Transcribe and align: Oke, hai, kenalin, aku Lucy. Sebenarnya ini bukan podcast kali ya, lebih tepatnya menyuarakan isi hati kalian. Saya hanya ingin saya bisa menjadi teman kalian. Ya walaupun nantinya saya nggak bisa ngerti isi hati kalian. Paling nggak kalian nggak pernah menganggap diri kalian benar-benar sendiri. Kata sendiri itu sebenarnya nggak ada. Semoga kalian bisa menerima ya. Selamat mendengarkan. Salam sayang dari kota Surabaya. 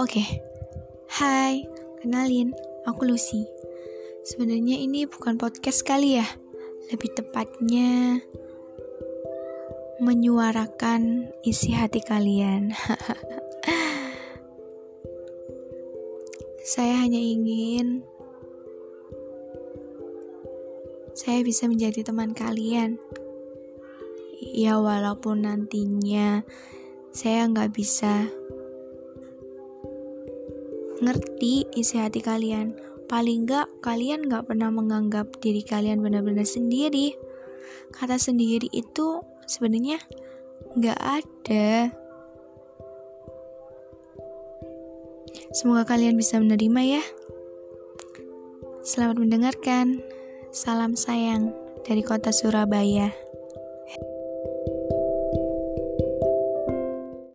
Oke, 0.00 0.24
hai, 1.20 1.60
kenalin, 2.00 2.56
aku 2.88 3.04
Lucy. 3.04 3.44
Sebenarnya 4.24 4.80
ini 4.80 5.04
bukan 5.04 5.36
podcast 5.36 5.84
kali 5.84 6.16
ya, 6.16 6.24
lebih 6.88 7.12
tepatnya 7.12 8.16
menyuarakan 10.00 11.28
isi 11.44 11.76
hati 11.76 12.00
kalian. 12.00 12.72
Saya 16.64 17.04
hanya 17.04 17.20
ingin 17.20 18.00
saya 21.12 21.44
bisa 21.44 21.68
menjadi 21.68 22.08
teman 22.08 22.32
kalian. 22.32 22.96
Ya 24.56 24.80
walaupun 24.80 25.44
nantinya 25.44 26.40
saya 27.12 27.44
nggak 27.52 27.76
bisa 27.76 28.32
ngerti 31.00 31.66
isi 31.74 31.96
hati 31.96 32.20
kalian. 32.20 32.76
Paling 33.10 33.48
nggak 33.48 33.82
kalian 33.82 34.30
nggak 34.30 34.46
pernah 34.46 34.70
menganggap 34.70 35.40
diri 35.42 35.64
kalian 35.66 36.04
benar-benar 36.04 36.46
sendiri. 36.46 37.16
Kata 37.90 38.20
sendiri 38.20 38.70
itu 38.70 39.24
sebenarnya 39.50 39.98
nggak 40.78 41.00
ada. 41.00 41.90
Semoga 45.50 45.82
kalian 45.82 46.14
bisa 46.14 46.38
menerima 46.38 47.00
ya. 47.00 47.02
Selamat 48.86 49.18
mendengarkan. 49.18 49.98
Salam 50.50 50.94
sayang 50.94 51.54
dari 51.86 52.02
kota 52.02 52.30
Surabaya. 52.30 53.29